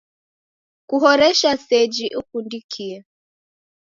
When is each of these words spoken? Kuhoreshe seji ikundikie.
Kuhoreshe 0.89 1.51
seji 1.65 2.05
ikundikie. 2.19 2.97